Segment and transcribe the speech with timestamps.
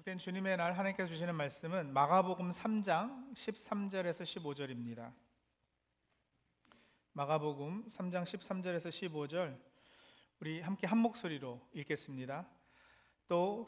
[0.00, 5.12] 복된 주님의 날 하나님께서 주시는 말씀은 마가복음 3장 13절에서 15절입니다.
[7.12, 9.58] 마가복음 3장 13절에서 15절
[10.40, 12.46] 우리 함께 한 목소리로 읽겠습니다.
[13.28, 13.66] 또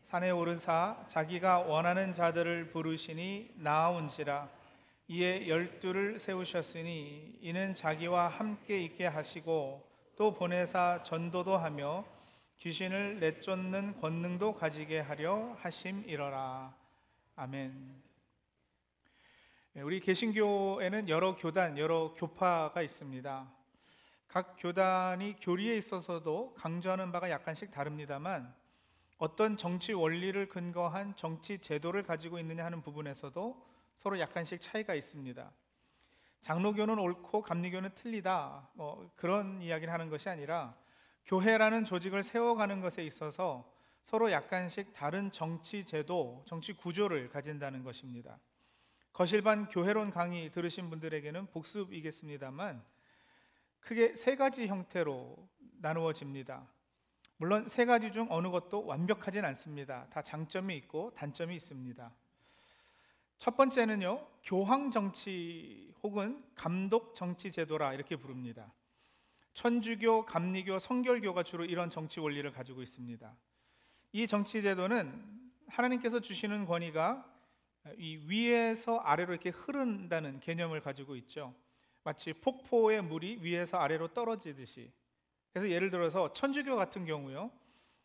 [0.00, 4.50] 산에 오르사 자기가 원하는 자들을 부르시니 나아온지라
[5.06, 12.04] 이에 열두를 세우셨으니 이는 자기와 함께 있게 하시고 또 보내사 전도도 하며
[12.58, 16.74] 귀신을 내쫓는 권능도 가지게 하려 하심이러라.
[17.36, 18.02] 아멘.
[19.74, 23.48] 네, 우리 개신교에는 여러 교단, 여러 교파가 있습니다.
[24.26, 28.52] 각 교단이 교리에 있어서도 강조하는 바가 약간씩 다릅니다만
[29.18, 35.48] 어떤 정치 원리를 근거한 정치 제도를 가지고 있느냐 하는 부분에서도 서로 약간씩 차이가 있습니다.
[36.42, 38.70] 장로교는 옳고 감리교는 틀리다.
[38.74, 40.74] 뭐 그런 이야기를 하는 것이 아니라
[41.28, 43.70] 교회라는 조직을 세워가는 것에 있어서
[44.02, 48.38] 서로 약간씩 다른 정치 제도, 정치 구조를 가진다는 것입니다.
[49.12, 52.82] 거실반 교회론 강의 들으신 분들에게는 복습이겠습니다만
[53.80, 55.36] 크게 세 가지 형태로
[55.80, 56.66] 나누어집니다.
[57.36, 60.06] 물론 세 가지 중 어느 것도 완벽하진 않습니다.
[60.08, 62.10] 다 장점이 있고 단점이 있습니다.
[63.38, 68.72] 첫 번째는요, 교황 정치 혹은 감독 정치 제도라 이렇게 부릅니다.
[69.58, 73.36] 천주교, 감리교, 성결교가 주로 이런 정치 원리를 가지고 있습니다.
[74.12, 75.20] 이 정치 제도는
[75.66, 77.28] 하나님께서 주시는 권위가
[77.96, 81.56] 이 위에서 아래로 이렇게 흐른다는 개념을 가지고 있죠.
[82.04, 84.92] 마치 폭포의 물이 위에서 아래로 떨어지듯이.
[85.52, 87.50] 그래서 예를 들어서 천주교 같은 경우요.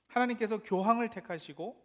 [0.08, 1.80] 하나님께서 교황을 택하시고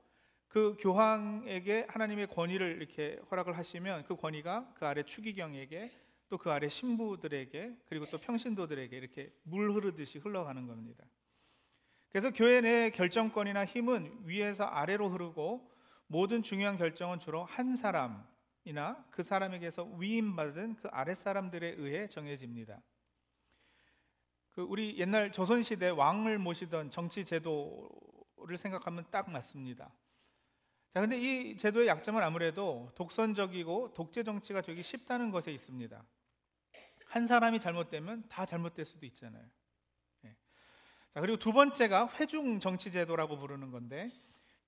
[0.49, 6.69] 그 교황에게 하나님의 권위를 이렇게 허락을 하시면 그 권위가 그 아래 추기경에게 또 그 아래
[6.69, 11.05] 신부들에게 그리고 또 평신도들에게 이렇게 물 흐르듯이 흘러가는 겁니다.
[12.11, 15.71] 그래서 교회 내 결정권이나 힘은 위에서 아래로 흐르고
[16.07, 22.81] 모든 중요한 결정은 주로 한 사람이나 그 사람에게서 위임받은 그 아랫 사람들에 의해 정해집니다.
[24.51, 29.93] 그 우리 옛날 조선 시대 왕을 모시던 정치 제도를 생각하면 딱 맞습니다.
[30.95, 36.03] 자, 근데 이 제도의 약점은 아무래도 독선적이고 독재 정치가 되기 쉽다는 것에 있습니다.
[37.09, 39.45] 한 사람이 잘못되면 다 잘못될 수도 있잖아요.
[40.23, 40.37] 네.
[41.15, 44.13] 자, 그리고 두 번째가 회중 정치 제도라고 부르는 건데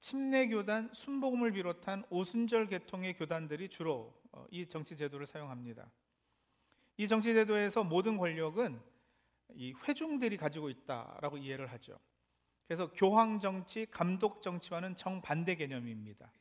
[0.00, 5.90] 침례 교단, 순복음을 비롯한 오순절 계통의 교단들이 주로 어, 이 정치 제도를 사용합니다.
[6.96, 8.80] 이 정치 제도에서 모든 권력은
[9.54, 11.98] 이 회중들이 가지고 있다라고 이해를 하죠.
[12.66, 16.32] 그래서 교황 정치, 감독 정치와는 정반대 개념입니다.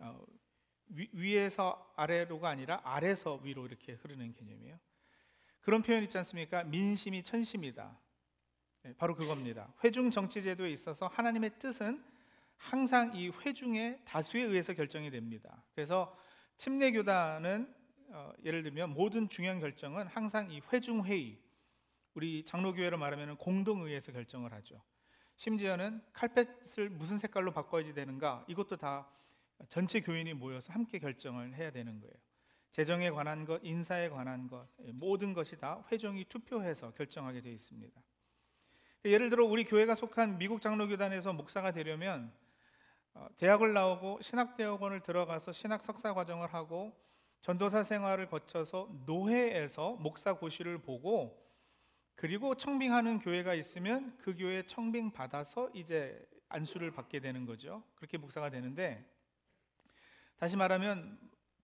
[0.00, 0.22] 어,
[0.88, 4.78] 위, 에서 아래로가 아니라 아래서 위로 이렇게 흐르는 개념이에요.
[5.60, 6.64] 그런 표현 있지 않습니까?
[6.64, 7.98] 민심이 천심이다.
[8.82, 9.72] 네, 바로 그겁니다.
[9.84, 12.02] 회중 정치 제도에 있어서 하나님의 뜻은
[12.56, 15.62] 항상 이 회중의 다수에 의해서 결정이 됩니다.
[15.74, 16.16] 그래서
[16.56, 17.74] 침례 교단은
[18.12, 21.38] 어, 예를 들면 모든 중요한 결정은 항상 이 회중 회의,
[22.14, 24.82] 우리 장로교회로 말하면 공동의회에서 결정을 하죠.
[25.36, 29.08] 심지어는 칼펫을 무슨 색깔로 바꿔야지 되는가 이것도 다
[29.68, 32.14] 전체 교인이 모여서 함께 결정을 해야 되는 거예요.
[32.72, 38.00] 재정에 관한 것, 인사에 관한 것, 예, 모든 것이 다 회종이 투표해서 결정하게 되어 있습니다.
[39.06, 42.32] 예를 들어 우리 교회가 속한 미국 장로교단에서 목사가 되려면
[43.14, 46.94] 어, 대학을 나오고 신학대학원을 들어가서 신학 석사 과정을 하고
[47.42, 51.40] 전도사 생활을 거쳐서 노회에서 목사 고시를 보고
[52.14, 57.82] 그리고 청빙하는 교회가 있으면 그 교회 청빙 받아서 이제 안수를 받게 되는 거죠.
[57.94, 59.02] 그렇게 목사가 되는데
[60.36, 61.18] 다시 말하면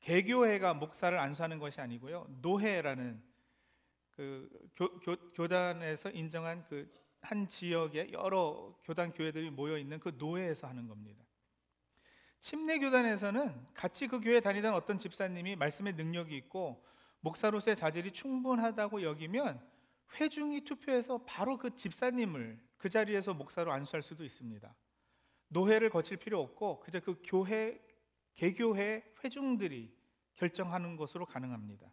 [0.07, 2.27] 개교회가 목사를 안수하는 것이 아니고요.
[2.41, 3.23] 노회라는
[4.11, 10.69] 그 교, 교, 교단에서 인정한 그 한 지역에 여러 교단 교회들이 모여 있는 그 노회에서
[10.69, 11.25] 하는 겁니다.
[12.41, 16.85] 침례 교단에서는 같이 그 교회 다니던 어떤 집사님이 말씀의 능력이 있고
[17.21, 19.61] 목사로서의 자질이 충분하다고 여기면
[20.21, 24.73] 회중이 투표해서 바로 그 집사님을 그 자리에서 목사로 안수할 수도 있습니다.
[25.49, 27.81] 노회를 거칠 필요 없고 그저 그 교회
[28.35, 29.96] 개교회 회중들이
[30.37, 31.87] 결정하는 것으로 가능합니다.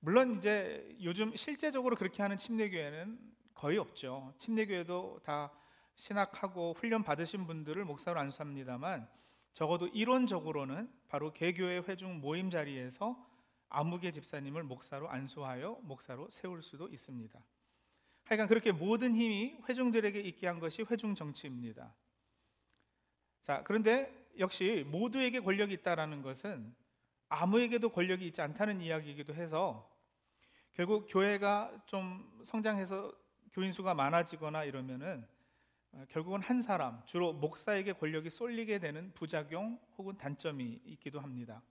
[0.00, 3.18] 물론 이제 요즘 실제적으로 그렇게 하는 침례교회는
[3.54, 4.34] 거의 없죠.
[4.38, 5.52] 침례교회도 다
[5.94, 9.08] 신학하고 훈련 받으신 분들을 목사로 안수합니다만
[9.52, 13.16] 적어도 이론적으로는 바로 개교회 회중 모임 자리에서
[13.68, 17.38] 아무개 집사님을 목사로 안수하여 목사로 세울 수도 있습니다.
[18.24, 21.94] 하여간 그렇게 모든 힘이 회중들에게 있게 한 것이 회중 정치입니다.
[23.42, 26.74] 자, 그런데 역시 모두에게 권력이 있다라는 것은
[27.32, 29.90] 아무에게도 권력이 있지 않다는 이야기이기도 해서
[30.72, 33.12] 결국 교회가 좀 성장해서
[33.52, 35.26] 교인 수가 많아지거나 이러면은
[35.92, 41.62] 어, 결국은 한 사람, 주로 목사에게 권력이 쏠리게 되는 부작용 혹은 단점이 있기도 합니다.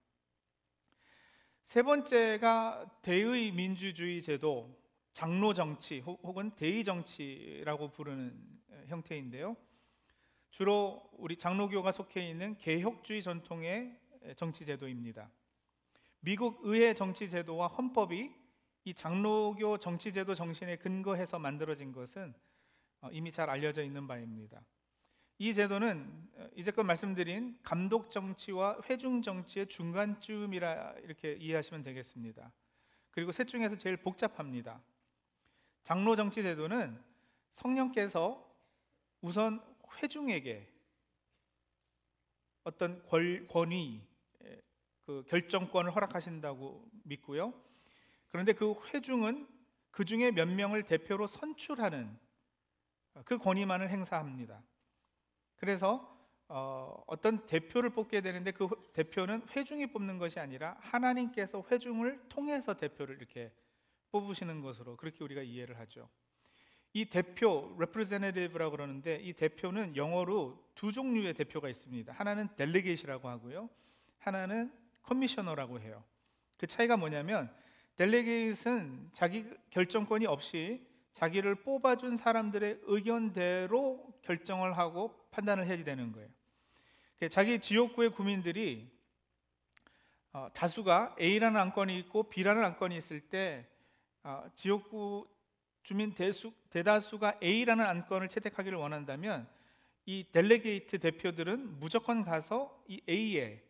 [1.64, 4.78] 세 번째가 대의 민주주의 제도,
[5.14, 8.36] 장로 정치 혹은 대의 정치라고 부르는
[8.88, 9.56] 형태인데요.
[10.50, 13.98] 주로 우리 장로교가 속해 있는 개혁주의 전통의
[14.36, 15.30] 정치 제도입니다.
[16.22, 18.34] 미국 의회 정치 제도와 헌법이
[18.86, 22.34] 이 장로교 정치 제도 정신에 근거해서 만들어진 것은
[23.02, 24.62] 어, 이미 잘 알려져 있는 바입니다.
[25.40, 32.52] 이 제도는 어, 이제껏 말씀드린 감독 정치와 회중 정치의 중간쯤이라 이렇게 이해하시면 되겠습니다.
[33.10, 34.82] 그리고 셋 중에서 제일 복잡합니다.
[35.84, 37.04] 장로 정치 제도는
[37.56, 38.48] 성령께서
[39.22, 39.64] 우선
[40.02, 40.68] 회중에게
[42.64, 44.02] 어떤 권위,
[45.12, 47.54] 그 결정권을 허락하신다고 믿고요.
[48.30, 49.46] 그런데 그 회중은
[49.92, 52.18] 그 중에 몇 명을 대표로 선출하는
[53.26, 54.64] 그 권위만을 행사합니다.
[55.58, 56.10] 그래서
[56.48, 63.18] 어, 떤 대표를 뽑게 되는데 그 대표는 회중이 뽑는 것이 아니라 하나님께서 회중을 통해서 대표를
[63.18, 63.52] 이렇게
[64.12, 66.10] 뽑으시는 것으로 그렇게 우리가 이해를 하죠.
[66.94, 72.14] 이 대표 representative라고 그러는데 이 대표는 영어로 두 종류의 대표가 있습니다.
[72.14, 73.70] 하나는 delegate이라고 하고요.
[74.20, 76.04] 하나는 커미셔너라고 해요.
[76.58, 77.54] 그 차이가 뭐냐면
[77.96, 86.30] 델레게이트는 자기 결정권이 없이 자기를 뽑아준 사람들의 의견대로 결정을 하고 판단을 해야 되는 거예요.
[87.30, 88.90] 자기 지역구의 구민들이
[90.34, 93.68] 어, 다수가 A라는 안건이 있고 B라는 안건이 있을 때
[94.24, 95.28] 어, 지역구
[95.84, 99.48] 주민 대수, 대다수가 A라는 안건을 채택하기를 원한다면
[100.06, 103.62] 이 델레게이트 대표들은 무조건 가서 이 A에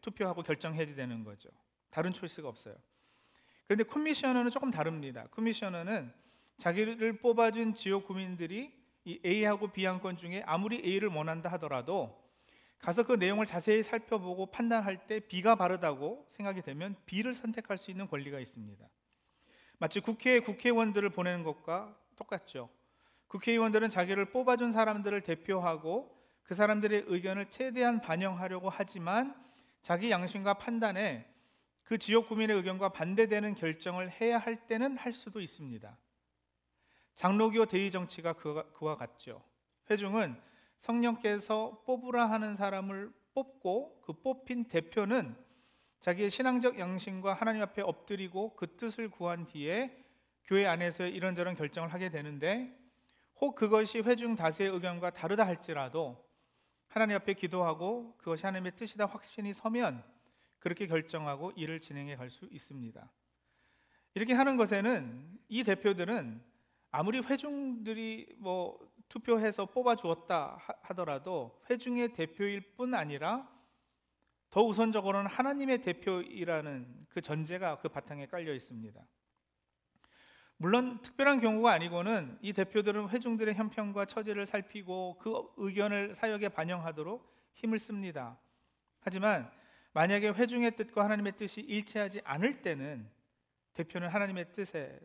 [0.00, 1.48] 투표하고 결정해야 되는 거죠.
[1.90, 2.74] 다른 초이스가 없어요.
[3.66, 5.26] 그런데 커미셔너는 조금 다릅니다.
[5.30, 6.12] 커미셔너는
[6.58, 8.72] 자기를 뽑아준 지역 구민들이
[9.04, 12.22] 이 A하고 B 안건 중에 아무리 A를 원한다 하더라도
[12.78, 18.06] 가서 그 내용을 자세히 살펴보고 판단할 때 B가 바르다고 생각이 되면 B를 선택할 수 있는
[18.06, 18.86] 권리가 있습니다.
[19.78, 22.68] 마치 국회에 국회의원들을 보내는 것과 똑같죠.
[23.28, 29.34] 국회의원들은 자기를 뽑아준 사람들을 대표하고 그 사람들의 의견을 최대한 반영하려고 하지만
[29.84, 31.30] 자기 양심과 판단에
[31.82, 35.98] 그 지역 구민의 의견과 반대되는 결정을 해야 할 때는 할 수도 있습니다.
[37.16, 39.44] 장로교 대의 정치가 그와, 같죠.
[39.90, 40.40] 회중은
[40.78, 45.36] 성령께서 뽑으라 하는 사람을 뽑고 그 뽑힌 대표는
[46.00, 50.02] 자기의 신앙적 양심과 하나님 앞에 엎드리고 그 뜻을 구한 뒤에
[50.44, 52.74] 교회 안에서 이런저런 결정을 하게 되는데
[53.38, 56.23] 혹 그것이 회중 다수의 의견과 다르다 할지라도
[56.94, 60.04] 하나님 앞에 기도하고 그것이 하나님의 뜻이다 확신이 서면
[60.60, 63.10] 그렇게 결정하고 일을 진행해 갈 수 있습니다.
[64.14, 66.40] 이렇게 하는 것에는 이 대표들은
[66.92, 73.52] 아무리 회중들이 뭐 투표해서 뽑아 주었다 하더라도 회중의 대표일 뿐 아니라
[74.50, 79.04] 더 우선적으로는 하나님의 대표이라는 그 전제가 그 바탕에 깔려 있습니다.
[80.64, 87.22] 물론 특별한 경우가 아니고는 이 대표들은 회중들의 형편과 처지를 살피고 그 의견을 사역에 반영하도록
[87.52, 88.38] 힘을 씁니다.
[89.00, 89.52] 하지만
[89.92, 93.06] 만약에 회중의 뜻과 하나님의 뜻이 일치하지 않을 때는
[93.74, 94.98] 대표는 하나님의 뜻에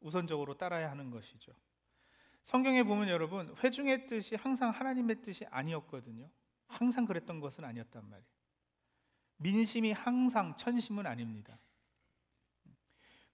[0.00, 1.52] 우선적으로 따라야 하는 것이죠.
[2.44, 6.26] 성경에 보면 여러분 회중의 뜻이 항상 하나님의 뜻이 아니었거든요.
[6.68, 8.30] 항상 그랬던 것은 아니었단 말이에요.
[9.36, 11.58] 민심이 항상 천심은 아닙니다.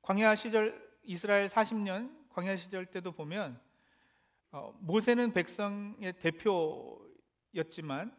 [0.03, 3.61] 광야 시절 이스라엘 40년 광야 시절 때도 보면
[4.51, 8.17] 어, 모세는 백성의 대표였지만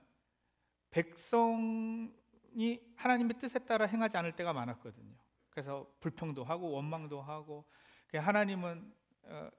[0.90, 2.14] 백성
[2.54, 5.14] 이 하나님의 뜻에 따라 행하지 않을 때가 많았거든요.
[5.50, 7.66] 그래서 불평도 하고 원망도 하고
[8.14, 9.50] 하나님은 어,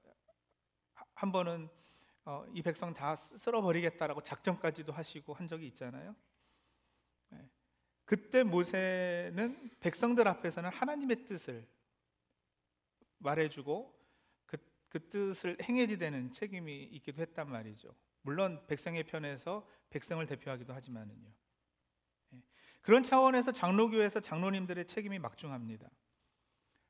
[1.13, 1.69] 한 번은
[2.25, 6.15] 어, 이 백성 다 쓸어버리겠다라고 작정까지도 하시고 한 적이 있잖아요.
[7.29, 7.47] 네.
[8.05, 11.67] 그때 모세는 백성들 앞에서는 하나님의 뜻을
[13.19, 13.97] 말해주고
[14.45, 14.57] 그,
[14.89, 17.93] 그 뜻을 행해지 되는 책임이 있기도 했단 말이죠.
[18.21, 21.29] 물론 백성의 편에서 백성을 대표하기도 하지만은요.
[22.81, 25.89] 그런 차원에서 장로교에서 장로님들의 책임이 막중합니다.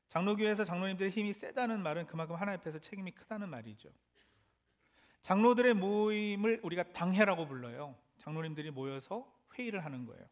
[0.08, 3.90] 장로교에서 장로님들의 힘이 세다는 말은 그만큼 하나님 앞에서 책임이 크다는 말이죠.
[5.22, 7.96] 장로들의 모임을 우리가 당회라고 불러요.
[8.18, 10.26] 장로님들이 모여서 회의를 하는 거예요.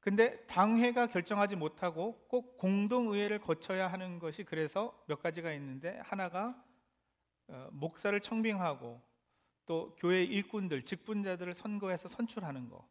[0.00, 6.54] 근데 당회가 결정하지 못하고 꼭 공동의회를 거쳐야 하는 것이 그래서 몇 가지가 있는데 하나가
[7.48, 9.02] 어, 목사를 청빙하고
[9.66, 12.88] 또 교회 일꾼들, 직분자들을 선거해서 선출하는 거.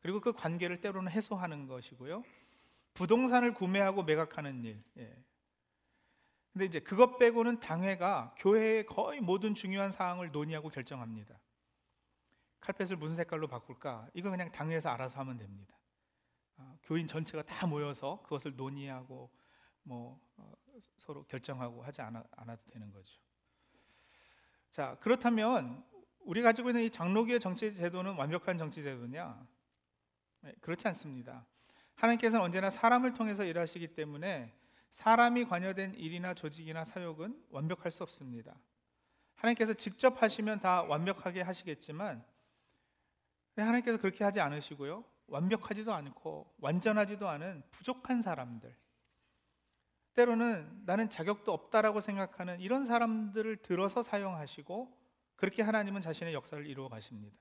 [0.00, 2.22] 그리고 그 관계를 때로는 해소하는 것이고요.
[2.92, 4.82] 부동산을 구매하고 매각하는 일.
[4.98, 5.24] 예.
[6.52, 11.40] 근데 이제 그것 빼고는 당회가 교회의 거의 모든 중요한 사항을 논의하고 결정합니다.
[12.60, 14.08] 칼펫을 무슨 색깔로 바꿀까?
[14.14, 15.74] 이거 그냥 당회에서 알아서 하면 됩니다.
[16.56, 19.30] 어, 교인 전체가 다 모여서 그것을 논의하고
[19.82, 20.52] 뭐 어,
[20.98, 23.20] 서로 결정하고 하지 않아, 않아도 되는 거죠.
[24.70, 25.84] 자 그렇다면
[26.20, 29.46] 우리 가지고 있는 이 장로교의 정치 제도는 완벽한 정치 제도냐?
[30.40, 31.46] 네, 그렇지 않습니다.
[31.94, 34.52] 하나님께서는 언제나 사람을 통해서 일하시기 때문에
[34.92, 38.56] 사람이 관여된 일이나 조직이나 사역은 완벽할 수 없습니다.
[39.36, 42.24] 하나님께서 직접 하시면 다 완벽하게 하시겠지만
[43.56, 45.04] 하나님께서 그렇게 하지 않으시고요.
[45.26, 48.76] 완벽하지도 않고 완전하지도 않은 부족한 사람들.
[50.14, 54.96] 때로는 나는 자격도 없다라고 생각하는 이런 사람들을 들어서 사용하시고
[55.36, 57.36] 그렇게 하나님은 자신의 역사를 이루어 가십니다.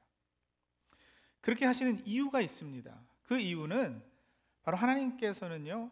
[1.42, 3.00] 그렇게 하시는 이유가 있습니다.
[3.24, 4.04] 그 이유는
[4.64, 5.92] 바로 하나님께서는요,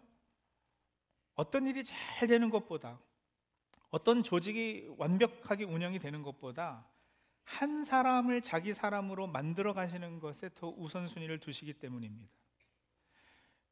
[1.36, 3.00] 어떤 일이 잘 되는 것보다,
[3.90, 6.88] 어떤 조직이 완벽하게 운영이 되는 것보다,
[7.44, 12.32] 한 사람을 자기 사람으로 만들어 가시는 것에 더 우선순위를 두시기 때문입니다.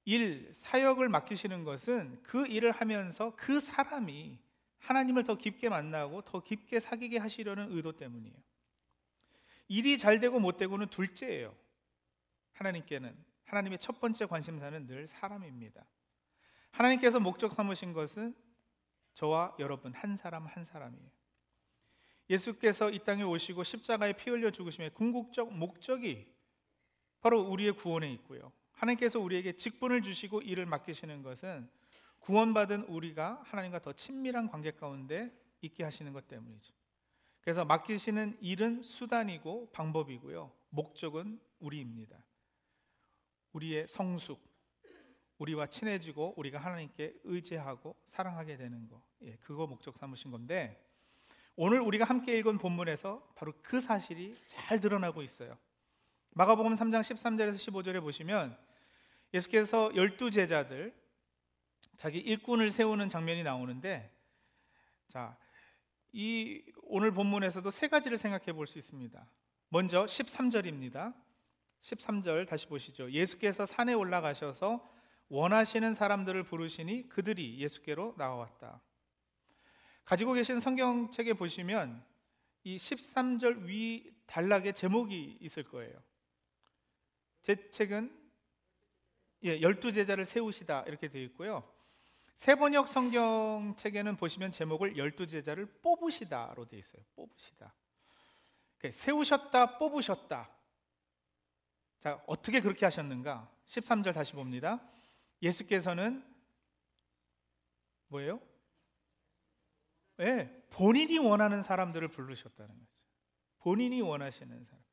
[0.05, 4.39] 일, 사역을 맡기시는 것은 그 일을 하면서 그 사람이
[4.79, 8.35] 하나님을 더 깊게 만나고 더 깊게 사귀게 하시려는 의도 때문이에요.
[9.67, 11.55] 일이 잘 되고 못 되고는 둘째예요.
[12.53, 15.85] 하나님께는 하나님의 첫 번째 관심사는 늘 사람입니다.
[16.71, 18.35] 하나님께서 목적 삼으신 것은
[19.13, 21.18] 저와 여러분 한 사람 한 사람이에요.
[22.29, 26.31] 예수께서 이 땅에 오시고 십자가에 피 흘려 죽으심의 궁극적 목적이
[27.21, 28.51] 바로 우리의 구원에 있고요.
[28.71, 31.69] 하나님께서 우리에게 직분을 주시고 일을 맡기시는 것은
[32.19, 35.31] 구원받은 우리가 하나님과 더 친밀한 관계 가운데
[35.61, 36.73] 있게 하시는 것 때문이죠.
[37.41, 40.51] 그래서 맡기시는 일은 수단이고 방법이고요.
[40.69, 42.23] 목적은 우리입니다.
[43.53, 44.39] 우리의 성숙,
[45.39, 49.01] 우리와 친해지고 우리가 하나님께 의지하고 사랑하게 되는 거.
[49.23, 50.88] 예, 그거 목적 삼으신 건데
[51.61, 55.57] 오늘 우리가 함께 읽은 본문에서 바로 그 사실이 잘 드러나고 있어요.
[56.29, 58.57] 마가복음 3장 13절에서 15절에 보시면
[59.33, 60.95] 예수께서 열두 제자들
[61.97, 64.09] 자기 일꾼을 세우는 장면이 나오는데
[65.09, 65.35] 자,
[66.13, 69.21] 이 오늘 본문에서도 세 가지를 생각해 볼 수 있습니다.
[69.67, 71.13] 먼저 13절입니다.
[71.81, 73.11] 13절 다시 보시죠.
[73.11, 74.89] 예수께서 산에 올라가셔서
[75.27, 78.79] 원하시는 사람들을 부르시니 그들이 예수께로 나왔다.
[80.09, 82.03] 가지고 계신 성경책에 보시면
[82.63, 86.01] 이 13절 위 단락에 제목이 있을 거예요.
[87.43, 88.11] 제 책은
[89.43, 91.63] 예, 열두 제자를 세우시다 이렇게 되어 있고요.
[92.37, 97.03] 세번역 성경책에는 보시면 제목을 열두 제자를 뽑으시다로 되어 있어요.
[97.15, 97.71] 뽑으시다.
[98.89, 100.49] 세우셨다, 뽑으셨다.
[101.99, 103.47] 자, 어떻게 그렇게 하셨는가?
[103.67, 104.81] 13절 다시 봅니다.
[105.43, 106.25] 예수께서는
[108.07, 108.48] 뭐예요?
[110.19, 112.91] 네, 본인이 원하는 사람들을 부르셨다는 거죠.
[113.59, 114.83] 본인이 원하시는 사람.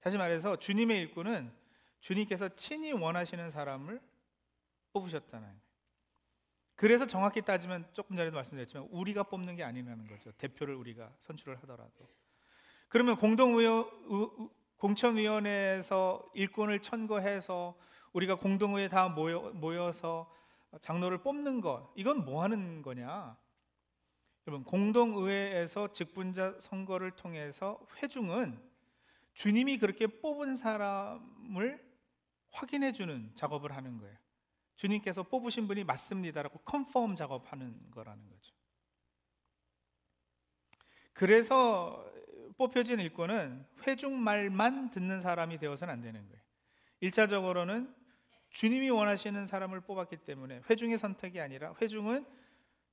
[0.00, 1.52] 다시 말해서 주님의 일꾼은
[2.00, 4.00] 주님께서 친히 원하시는 사람을
[4.92, 5.60] 뽑으셨다는 거예요.
[6.74, 10.32] 그래서 정확히 따지면 조금 전에도 말씀드렸지만 우리가 뽑는 게 아니라는 거죠.
[10.32, 12.08] 대표를 우리가 선출을 하더라도.
[12.88, 13.88] 그러면 공동의원
[14.76, 17.78] 공천위원회에서 일꾼을 천거해서
[18.12, 20.32] 우리가 공동의회 다 모여, 모여서
[20.80, 23.36] 장로를 뽑는 것 이건 뭐 하는 거냐?
[24.48, 28.58] 여러분 공동의회에서 직분자 선거를 통해서 회중은
[29.34, 31.86] 주님이 그렇게 뽑은 사람을
[32.50, 34.16] 확인해 주는 작업을 하는 거예요.
[34.76, 38.54] 주님께서 뽑으신 분이 맞습니다라고 컨펌 작업하는 거라는 거죠.
[41.12, 42.10] 그래서
[42.56, 46.42] 뽑혀진 일꾼은 회중 말만 듣는 사람이 되어서는 안 되는 거예요.
[47.02, 47.94] 1차적으로는
[48.48, 52.37] 주님이 원하시는 사람을 뽑았기 때문에 회중의 선택이 아니라 회중은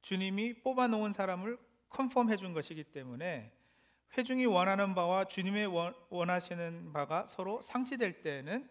[0.06, 1.58] 주님이 뽑아 놓은 사람을
[1.90, 3.52] 컨펌 해 준 것이기 때문에
[4.16, 5.68] 회중이 원하는 바와 주님의
[6.10, 8.70] 원하시는 바가 서로 상치될 때는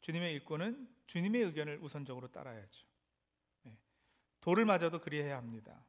[0.00, 2.86] 주님의 일꾼은 주님의 의견을 우선적으로 따라야죠.
[3.62, 3.76] 네.
[4.40, 5.80] 돌을 맞아도 그리해야 합니다.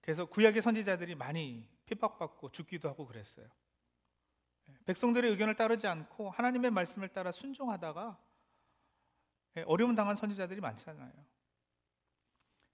[0.00, 3.46] 그래서 구약의 선지자들이 많이 핍박받고 죽기도 하고 그랬어요.
[4.66, 4.74] 네.
[4.86, 8.18] 백성들의 의견을 따르지 않고 하나님의 말씀을 따라 순종하다가
[9.54, 11.37] 네, 어려움 당한 선지자들이 많잖아요.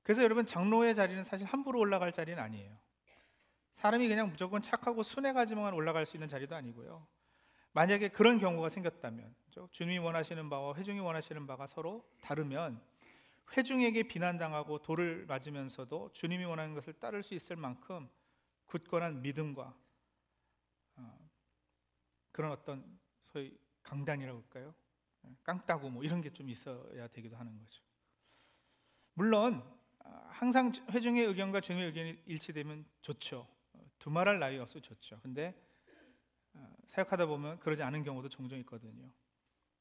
[0.04, 2.78] 그래서 여러분 장로의 자리는 사실 함부로 올라갈 자리는 아니에요.
[3.76, 7.06] 사람이 그냥 무조건 착하고 순해가지만 올라갈 수 있는 자리도 아니고요.
[7.72, 9.34] 만약에 그런 경우가 생겼다면
[9.72, 12.80] 주님이 원하시는 바와 회중이 원하시는 바가 서로 다르면
[13.56, 18.08] 회중에게 비난당하고 돌을 맞으면서도 주님이 원하는 것을 따를 수 있을 만큼
[18.66, 19.74] 굳건한 믿음과
[20.96, 21.30] 어,
[22.30, 24.74] 그런 어떤 소위 강단이라고 할까요?
[25.42, 27.82] 깡따구 뭐 이런 게 좀 있어야 되기도 하는 거죠.
[29.14, 29.83] 물론 아,
[30.28, 33.46] 항상 회중의 의견과 주님의 의견이 일치되면 좋죠.
[33.98, 35.18] 두 말할 나위 없어 좋죠.
[35.22, 35.54] 근데
[36.52, 39.10] 어, 사역하다 보면 그러지 않은 경우도 종종 있거든요.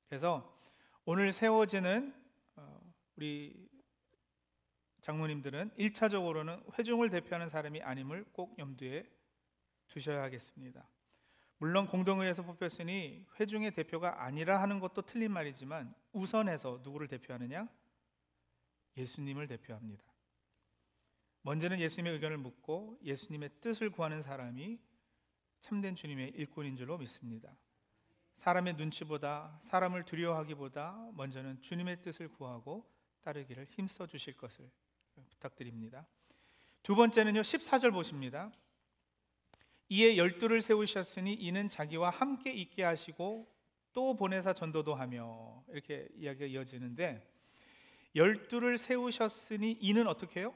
[0.08, 0.58] 그래서
[1.06, 2.14] 오늘 세워지는
[2.56, 3.70] 어, 우리
[5.02, 9.06] 장모님들은 1차적으로는 회중을 대표하는 사람이 아님을 꼭 염두에
[9.88, 10.88] 두셔야 하겠습니다.
[11.58, 17.68] 물론 공동회에서 뽑혔으니 회중의 대표가 아니라 하는 것도 틀린 말이지만 우선해서 누구를 대표하느냐?
[18.96, 20.13] 예수님을 대표합니다.
[21.44, 24.80] 먼저는 예수님의 의견을 묻고 예수님의 뜻을 구하는 사람이
[25.62, 27.56] 참된 주님의 일꾼인 줄로 믿습니다.
[28.38, 32.90] 사람의 눈치보다 사람을 두려워하기보다 먼저는 주님의 뜻을 구하고
[33.24, 34.70] 따르기를 힘써 주실 것을
[35.30, 36.06] 부탁드립니다.
[36.82, 37.42] 두 번째는요.
[37.42, 38.52] 14절 보십니다.
[39.90, 43.54] 이에 열두를 세우셨으니 이는 자기와 함께 있게 하시고
[43.94, 47.22] 또 보내사 전도도 하며 이렇게 이야기가 이어지는데
[48.16, 50.54] 열두를 세우셨으니 이는 어떻게 해요?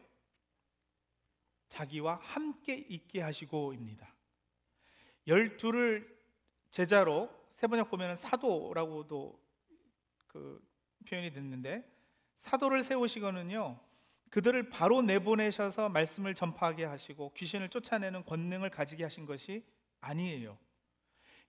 [1.69, 4.13] 자기와 함께 있게 하시고입니다.
[5.27, 6.17] 열두를
[6.71, 9.39] 제자로 세번역 보면 사도라고도
[10.27, 10.61] 그
[11.07, 11.83] 표현이 됐는데
[12.41, 13.79] 사도를 세우시거는요
[14.29, 19.65] 그들을 바로 내보내셔서 말씀을 전파하게 하시고 귀신을 쫓아내는 권능을 가지게 하신 것이
[20.01, 20.57] 아니에요.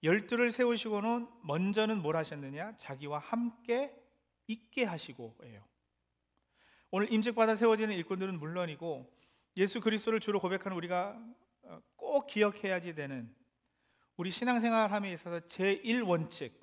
[0.02, 2.76] 열두를 세우시고는 먼저는 뭘 하셨느냐?
[2.76, 3.92] 자기와 함께
[4.46, 5.64] 있게 하시고예요.
[6.90, 9.17] 오늘 임직받아 세워지는 일꾼들은 물론이고
[9.56, 11.18] 예수 그리스도를 주로 고백하는 우리가
[11.62, 13.34] 어, 꼭 기억해야지 되는
[14.16, 16.58] 우리 신앙생활함에 있어서 제1 원칙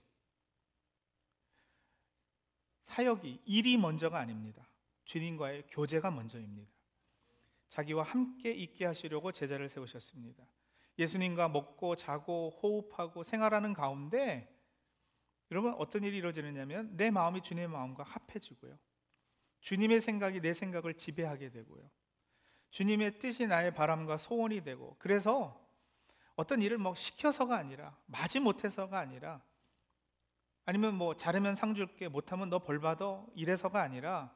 [2.86, 4.66] 사역이 일이 먼저가 아닙니다.
[5.06, 6.72] 주님과의 교제가 먼저입니다.
[7.70, 10.46] 자기와 함께 있게 하시려고 제자를 세우셨습니다.
[10.98, 14.50] 예수님과 먹고 자고 호흡하고 생활하는 가운데
[15.52, 18.78] 여러분 어떤 일이 이루어지느냐면 내 마음이 주님의 마음과 합해지고요.
[19.60, 21.90] 주님의 생각이 내 생각을 지배하게 되고요.
[22.72, 25.60] 주님의 뜻이 나의 바람과 소원이 되고 그래서
[26.36, 29.42] 어떤 일을 뭐 시켜서가 아니라 마지 못해서가 아니라
[30.66, 34.36] 아니면 뭐 잘하면 상 줄게 못하면 너 벌 받아 이래서가 아니라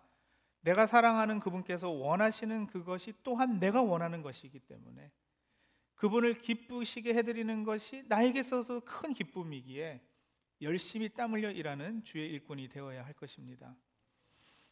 [0.62, 5.12] 내가 사랑하는 그분께서 원하시는 그것이 또한 내가 원하는 것이기 때문에
[5.96, 10.02] 그분을 기쁘시게 해드리는 것이 나에게 있어서 큰 기쁨이기에
[10.62, 13.76] 열심히 땀 흘려 일하는 주의 일꾼이 되어야 할 것입니다.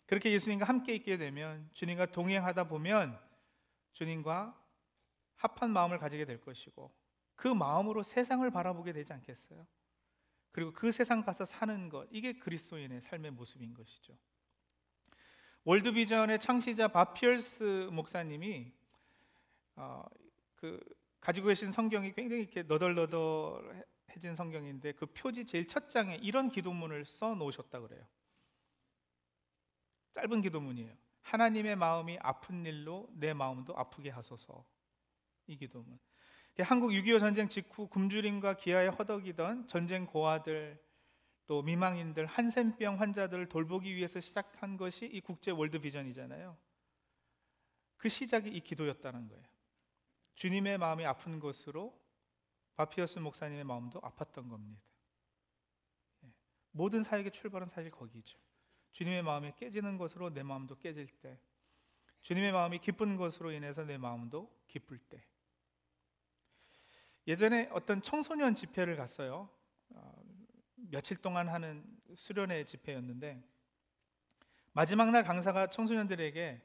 [0.05, 3.19] 그렇게 예수님과 함께 있게 되면 주님과 동행하다 보면
[3.97, 4.55] 주님과
[5.37, 6.93] 합한 마음을 가지게 될 것이고
[7.35, 9.65] 그 마음으로 세상을 바라보게 되지 않겠어요?
[10.51, 14.15] 그리고 그 세상 가서 사는 것 이게 그리스도인의 삶의 모습인 것이죠.
[15.63, 18.71] 월드비전의 창시자 바피얼스 목사님이
[19.75, 20.03] 어,
[20.55, 20.79] 그
[21.19, 27.33] 가지고 계신 성경이 굉장히 이렇게 너덜너덜해진 성경인데 그 표지 제일 첫 장에 이런 기도문을 써
[27.33, 28.05] 놓으셨다 그래요.
[30.13, 31.06] 짧은 기도문이에요.
[31.27, 34.65] 하나님의 마음이 아픈 일로 내 마음도 아프게 하소서.
[35.47, 35.99] 이 기도문.
[36.59, 40.81] 한국 6.25 전쟁 직후 굶주림과 기아에 허덕이던 전쟁 고아들
[41.45, 46.57] 또 미망인들 한센병 환자들을 돌보기 위해서 시작한 것이 이 국제 월드 비전이잖아요.
[47.97, 49.43] 그 시작이 이 기도였다는 거예요.
[50.35, 51.99] 주님의 마음이 아픈 것으로
[52.75, 54.81] 바피어스 목사님의 마음도 아팠던 겁니다.
[56.23, 56.31] 예.
[56.71, 58.37] 모든 사역의 출발은 사실 거기죠.
[58.91, 61.39] 주님의 마음이 깨지는 것으로 내 마음도 깨질 때,
[62.21, 65.23] 주님의 마음이 기쁜 것으로 인해서 내 마음도 기쁠 때.
[67.27, 69.49] 예전에 어떤 청소년 집회를 갔어요.
[69.89, 70.23] 어,
[70.75, 71.83] 며칠 동안 하는
[72.15, 73.43] 수련회 집회였는데
[74.71, 76.61] 마지막 날 강사가 청소년들에게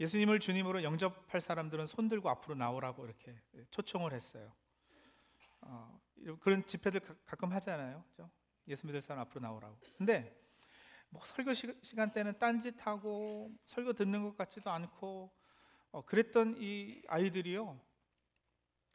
[0.00, 3.38] 예수님을 주님으로 영접할 사람들은 손 들고 앞으로 나오라고 이렇게
[3.70, 4.52] 초청을 했어요.
[5.60, 6.00] 어,
[6.40, 8.04] 그런 집회들 가 끔 하잖아요.
[8.14, 8.30] 그렇죠?
[8.68, 9.76] 예수 믿을 사람 앞으로 나오라고.
[9.96, 10.34] 근데
[11.12, 15.30] 뭐 설교 시간 때는 딴짓하고 설교 듣는 것 같지도 않고
[15.90, 17.78] 어, 그랬던 이 아이들이요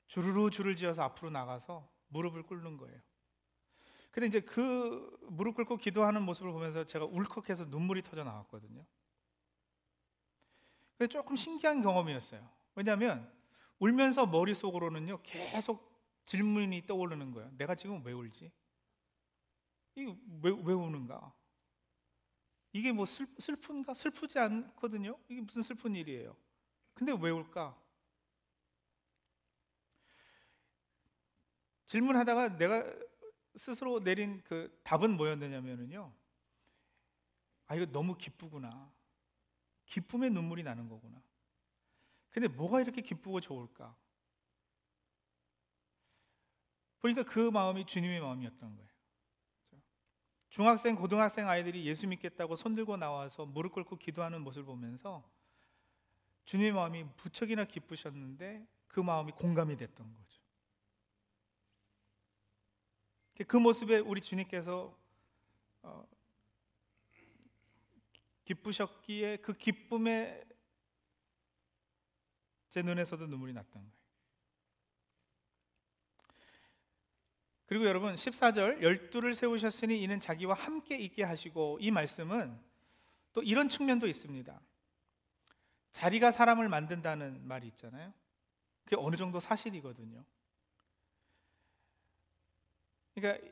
[0.08, 3.00] 주르르 줄을 지어서 앞으로 나가서 무릎을 꿇는 거예요.
[4.10, 8.84] 근데 이제 그 무릎 꿇고 기도하는 모습을 보면서 제가 울컥해서 눈물이 터져 나왔거든요.
[10.98, 12.50] 근데 조금 신기한 경험이었어요.
[12.74, 13.32] 왜냐하면
[13.78, 17.52] 울면서 머릿속으로는요 계속 질문이 떠오르는 거예요.
[17.58, 18.52] 내가 지금 왜 울지?
[19.94, 21.32] 이게 왜, 왜 우는가?
[22.74, 23.94] 이게 뭐 슬, 슬픈가?
[23.94, 25.18] 슬프지 않거든요.
[25.30, 26.36] 이게 무슨 슬픈 일이에요.
[26.94, 27.78] 근데 왜 울까?
[31.88, 32.84] 질문하다가 내가
[33.56, 36.14] 스스로 내린 그 답은 뭐였느냐면요.
[37.68, 38.92] 아, 이거 너무 기쁘구나.
[39.88, 41.22] 기쁨의 눈물이 나는 거구나.
[42.30, 43.96] 근데 뭐가 이렇게 기쁘고 좋을까?
[47.00, 48.87] 보니까 그 마음이 주님의 마음이었던 거예요.
[50.58, 55.24] 중학생, 고등학생 아이들이 예수 믿겠다고 손들고 나와서 무릎 꿇고 기도하는 모습을 보면서
[56.46, 60.42] 주님의 마음이 무척이나 기쁘셨는데 그 마음이 공감이 됐던 거죠.
[63.48, 64.98] 그 모습에 우리 주님께서
[65.84, 66.08] 어,
[68.46, 70.44] 기쁘셨기에 그 기쁨에
[72.70, 73.97] 제 눈에서도 눈물이 났던 거예요.
[77.68, 82.58] 그리고 여러분 14절 열두를 세우셨으니 이는 자기와 함께 있게 하시고 이 말씀은
[83.34, 84.60] 또 이런 측면도 있습니다.
[85.92, 88.14] 자리가 사람을 만든다는 말이 있잖아요.
[88.86, 90.24] 그게 어느 정도 사실이거든요.
[93.14, 93.46] 그러니까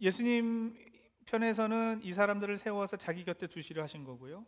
[0.00, 0.76] 예수님
[1.26, 4.44] 편에서는 이 사람들을 세워서 자기 곁에 두시려 하신 거고요.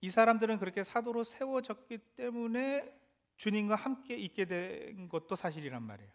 [0.00, 2.90] 이 사람들은 그렇게 사도로 세워졌기 때문에
[3.36, 6.10] 주님과 함께 있게 된 것도 사실이란 말이에요.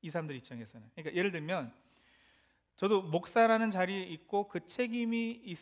[0.00, 0.88] 이 사람들 입장에서는.
[0.94, 1.72] 그러니까 예를 들면
[2.76, 5.58] 저도 목사라는 자리에 있고 그 책임이 있,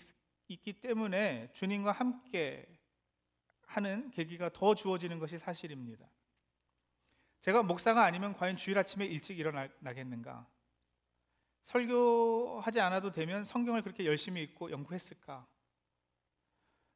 [0.48, 2.66] 있기 때문에 주님과 함께
[3.62, 6.06] 하는 계기가 더 주어지는 것이 사실입니다.
[7.40, 10.46] 제가 목사가 아니면 과연 주일 아침에 일찍 일어나겠는가?
[11.64, 15.46] 설교하지 않아도 되면 성경을 그렇게 열심히 읽고 연구했을까?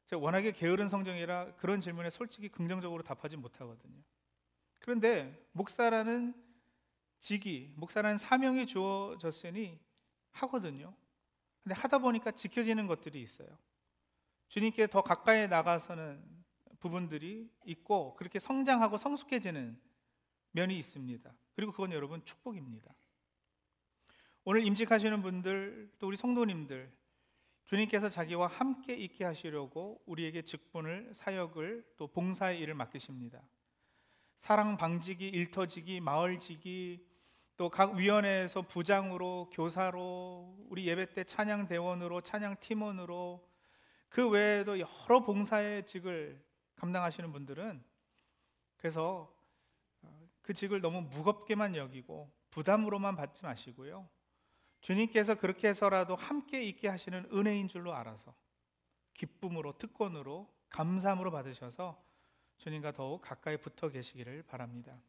[0.07, 4.01] 제가 워낙에 게으른 성경이라 그런 질문에 솔직히 긍정적으로 답하지 못하거든요.
[4.79, 6.33] 그런데 목사라는
[7.21, 9.79] 직이, 목사라는 사명이 주어졌으니
[10.31, 10.93] 하거든요.
[11.63, 13.47] 근데 하다 보니까 지켜지는 것들이 있어요.
[14.49, 16.21] 주님께 더 가까이 나가서는
[16.79, 19.79] 부분들이 있고 그렇게 성장하고 성숙해지는
[20.51, 21.33] 면이 있습니다.
[21.55, 22.93] 그리고 그건 여러분 축복입니다.
[24.43, 26.91] 오늘 임직하시는 분들 또 우리 성도님들
[27.65, 33.41] 주님께서 자기와 함께 있게 하시려고 우리에게 직분을 사역을 또 봉사의 일을 맡기십니다.
[34.41, 37.10] 사랑 방지기, 일터지기, 마을지기
[37.61, 43.47] 또 각 위원회에서 부장으로 교사로 우리 예배 때 찬양 대원으로 찬양 팀원으로
[44.09, 46.43] 그 외에도 여러 봉사의 직을
[46.77, 47.83] 감당하시는 분들은
[48.77, 49.31] 그래서
[50.41, 54.09] 그 직을 너무 무겁게만 여기고 부담으로만 받지 마시고요.
[54.79, 58.33] 주님께서 그렇게 해서라도 함께 있게 하시는 은혜인 줄로 알아서
[59.13, 62.03] 기쁨으로 특권으로 감사함으로 받으셔서
[62.57, 64.99] 주님과 더욱 가까이 붙어 계시기를 바랍니다.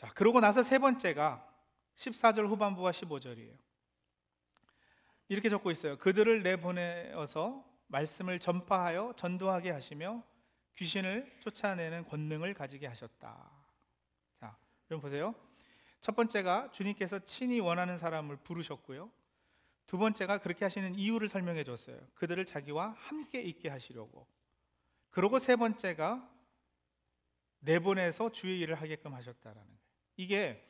[0.00, 1.46] 자, 그러고 나서 세 번째가
[1.96, 3.54] 14절 후반부와 15절이에요.
[5.28, 5.98] 이렇게 적고 있어요.
[5.98, 10.24] 그들을 내보내어서 말씀을 전파하여 전도하게 하시며
[10.78, 13.50] 귀신을 쫓아내는 권능을 가지게 하셨다.
[14.40, 14.56] 자,
[14.90, 15.34] 여러분 보세요.
[16.00, 19.10] 첫 번째가 주님께서 친히 원하는 사람을 부르셨고요.
[19.86, 22.00] 두 번째가 그렇게 하시는 이유를 설명해 줬어요.
[22.14, 24.26] 그들을 자기와 함께 있게 하시려고.
[25.10, 26.26] 그리고 세 번째가
[27.58, 29.79] 내보내서 주의 일을 하게끔 하셨다라는.
[30.20, 30.62] 이게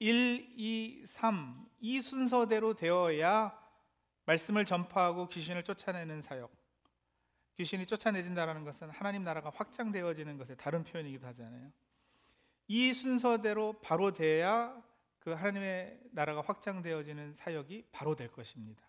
[0.00, 3.56] 1, 2, 3, 이 순서대로 되어야
[4.24, 6.50] 말씀을 전파하고 귀신을 쫓아내는 사역.
[7.56, 11.70] 귀신이 쫓아내진다라는 것은 하나님 나라가 확장되어지는 것의 다른 표현이기도 하잖아요.
[12.66, 14.76] 이 순서대로 바로 돼야
[15.20, 18.82] 그 하나님의 나라가 확장되어지는 사역이 바로 될 것입니다.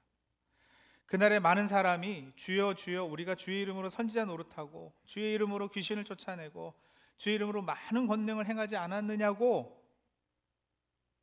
[1.05, 6.73] 그날에 많은 사람이 주여 주여 우리가 주의 이름으로 선지자 노릇하고 주의 이름으로 귀신을 쫓아내고
[7.17, 9.80] 주의 이름으로 많은 권능을 행하지 않았느냐고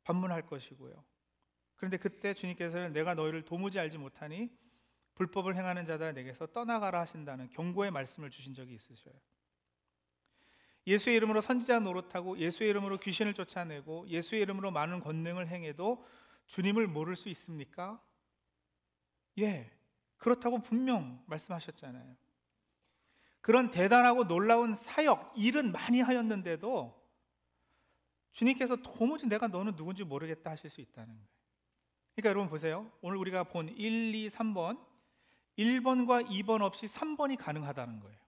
[0.09, 1.05] 반문할 것이고요.
[1.75, 4.49] 그런데 그때 주님께서는 내가 너희를 도무지 알지 못하니
[5.13, 9.13] 불법을 행하는 자들 내게서 떠나가라 하신다는 경고의 말씀을 주신 적이 있으셔요.
[10.87, 16.03] 예수의 이름으로 선지자 노릇하고 예수의 이름으로 귀신을 쫓아내고 예수의 이름으로 많은 권능을 행해도
[16.47, 18.03] 주님을 모를 수 있습니까?
[19.37, 19.71] 예.
[20.17, 22.15] 그렇다고 분명 말씀하셨잖아요.
[23.41, 26.98] 그런 대단하고 놀라운 사역, 일은 많이 하였는데도
[28.33, 31.27] 주님께서 도무지 내가 너는 누군지 모르겠다 하실 수 있다는 거예요.
[32.15, 32.91] 그러니까 여러분 보세요.
[33.01, 34.85] 오늘 우리가 본 1, 2, 3번
[35.57, 38.19] 1번과 2번 없이 3번이 가능하다는 거예요.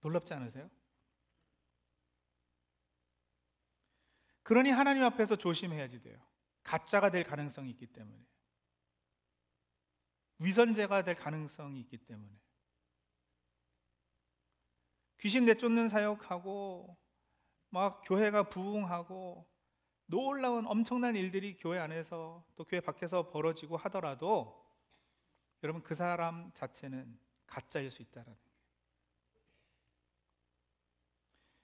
[0.00, 0.70] 놀랍지 않으세요?
[4.42, 6.18] 그러니 하나님 앞에서 조심해야지 돼요.
[6.62, 8.24] 가짜가 될 가능성이 있기 때문에.
[10.38, 12.32] 위선제가 될 가능성이 있기 때문에.
[15.20, 16.96] 귀신 내쫓는 사역하고
[17.74, 19.44] 막 교회가 부흥하고
[20.06, 24.64] 놀라운 엄청난 일들이 교회 안에서 또 교회 밖에서 벌어지고 하더라도
[25.64, 28.54] 여러분 그 사람 자체는 가짜일 수 있다라는 거예요.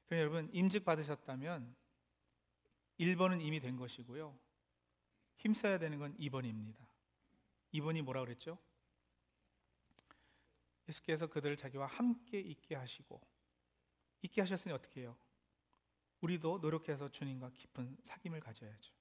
[0.07, 1.77] 그럼 여러분 임직 받으셨다면
[2.99, 4.37] 1번은 이미 된 것이고요.
[5.37, 6.89] 힘써야 되는 건 2번입니다.
[7.73, 8.59] 2번이 뭐라 그랬죠?
[10.89, 13.21] 예수께서 그들을 자기와 함께 있게 하시고
[14.23, 15.17] 있게 하셨으니 어떻게 해요?
[16.21, 18.95] 우리도 노력해서 주님과 깊은 사귐을 가져야죠.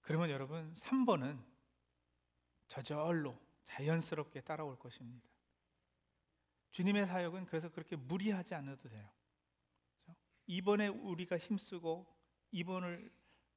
[0.00, 1.42] 그러면 여러분 3번은
[2.66, 5.28] 저절로 자연스럽게 따라올 것입니다.
[6.72, 9.08] 주님의 사역은 그래서 그렇게 무리하지 않아도 돼요.
[10.04, 10.20] 그렇죠?
[10.46, 12.06] 이번에 우리가 힘쓰고
[12.52, 13.12] 2번을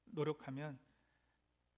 [0.06, 0.80] 노력하면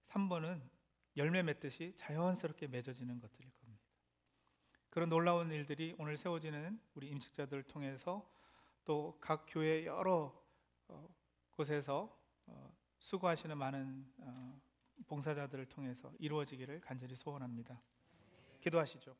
[0.08, 0.68] 3번은
[1.16, 3.82] 열매 맺듯이 자연스럽게 맺어지는 것들일 겁니다.
[4.90, 8.28] 그런 놀라운 일들이 오늘 세워지는 우리 임직자들을 통해서
[8.88, 10.32] 또 각 교회 여러
[10.88, 11.14] 어,
[11.50, 14.58] 곳에서 어, 수고하시는 많은 어,
[15.06, 17.78] 봉사자들을 통해서 이루어지기를 간절히 소원합니다.
[18.62, 19.14] 기도하시죠.